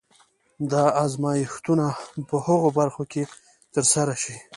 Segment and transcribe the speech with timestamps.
[0.71, 1.85] دا ازمایښتونه
[2.29, 3.23] په هغو برخو کې
[3.73, 4.35] ترسره شي.